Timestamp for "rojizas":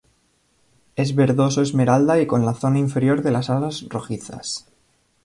3.87-4.65